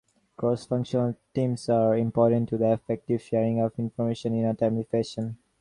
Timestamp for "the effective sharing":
2.57-3.59